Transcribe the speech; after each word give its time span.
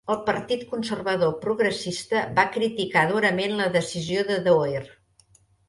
El 0.11 0.17
Partit 0.27 0.61
Conservador 0.69 1.33
Progressista 1.43 2.23
va 2.41 2.47
criticar 2.57 3.05
durament 3.13 3.55
la 3.63 3.71
decisió 3.79 4.27
de 4.33 4.43
Doer. 4.51 4.85